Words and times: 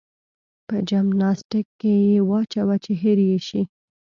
په 0.67 0.75
جمناستيک 0.89 1.67
کې 1.79 1.93
يې 2.07 2.17
واچوه 2.29 2.75
چې 2.83 2.91
هېر 3.01 3.19
يې 3.29 3.39
شي. 3.47 3.61